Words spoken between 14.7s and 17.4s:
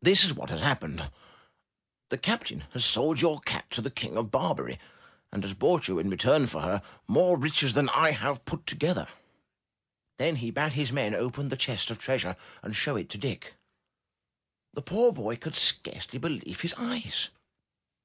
The poor boy could scarcely believe his eyes.